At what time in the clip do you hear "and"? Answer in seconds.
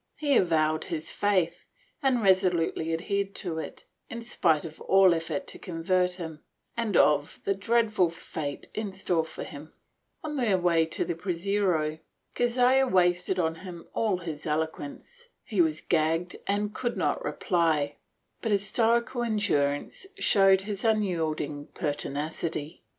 2.01-2.23, 6.75-6.97, 16.47-16.73